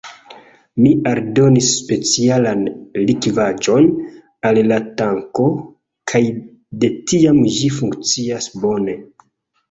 Mi 0.83 0.91
aldonis 1.09 1.65
specialan 1.81 2.63
likvaĵon 3.09 3.85
al 4.49 4.59
la 4.71 4.79
tanko, 5.01 5.45
kaj 6.13 6.21
de 6.85 6.89
tiam 7.11 7.43
ĝi 7.59 7.69
funkcias 7.77 8.49
bone. 8.65 8.97